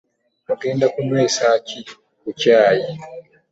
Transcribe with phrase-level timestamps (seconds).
[0.51, 1.79] Ogenda kunywesa ki
[2.21, 2.89] ku kyaayi?